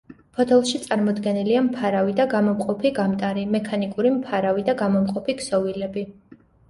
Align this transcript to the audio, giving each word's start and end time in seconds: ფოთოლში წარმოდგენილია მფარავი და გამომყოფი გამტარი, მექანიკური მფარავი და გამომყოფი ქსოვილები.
ფოთოლში 0.35 0.79
წარმოდგენილია 0.85 1.59
მფარავი 1.65 2.15
და 2.19 2.25
გამომყოფი 2.31 2.93
გამტარი, 3.01 3.43
მექანიკური 3.57 4.13
მფარავი 4.17 4.67
და 4.71 4.77
გამომყოფი 4.81 5.37
ქსოვილები. 5.43 6.09